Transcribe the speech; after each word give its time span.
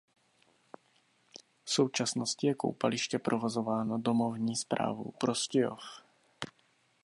V 1.63 1.71
současnosti 1.71 2.47
je 2.47 2.53
koupaliště 2.55 3.19
provozováno 3.19 3.97
Domovní 3.97 4.55
správou 4.55 5.11
Prostějov. 5.11 5.79